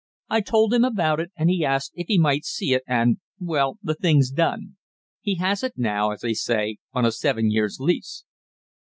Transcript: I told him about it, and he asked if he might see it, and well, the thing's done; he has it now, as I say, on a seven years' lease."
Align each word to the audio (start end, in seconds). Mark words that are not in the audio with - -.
I 0.31 0.41
told 0.41 0.73
him 0.73 0.83
about 0.83 1.19
it, 1.19 1.29
and 1.37 1.47
he 1.47 1.63
asked 1.63 1.91
if 1.93 2.07
he 2.07 2.17
might 2.17 2.43
see 2.43 2.73
it, 2.73 2.81
and 2.87 3.17
well, 3.39 3.77
the 3.83 3.93
thing's 3.93 4.31
done; 4.31 4.77
he 5.21 5.35
has 5.35 5.61
it 5.61 5.73
now, 5.77 6.09
as 6.09 6.23
I 6.23 6.31
say, 6.33 6.77
on 6.91 7.05
a 7.05 7.11
seven 7.11 7.51
years' 7.51 7.77
lease." 7.79 8.23